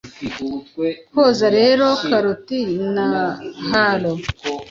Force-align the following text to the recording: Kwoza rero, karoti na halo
Kwoza 1.11 1.47
rero, 1.57 1.87
karoti 2.07 2.61
na 2.93 3.07
halo 3.71 4.11